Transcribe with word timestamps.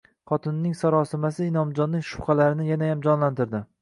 Xotinining 0.29 0.71
sarosimasi 0.79 1.45
Inomjonning 1.49 2.05
shubhalarini 2.13 2.67
yanayam 2.71 3.05
jonlantirdi 3.09 3.63